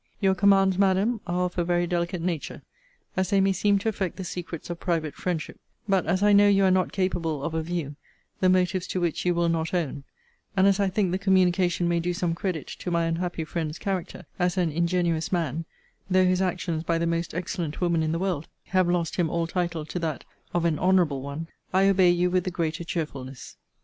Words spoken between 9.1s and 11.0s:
you will not own; and as I